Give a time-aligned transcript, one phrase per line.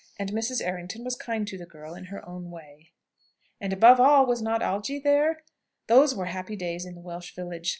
[0.17, 0.65] And Mrs.
[0.65, 2.89] Errington was kind to the girl in her own way.
[3.59, 5.43] And above all, was not Algy there?
[5.85, 7.69] Those were happy days in the Welsh village.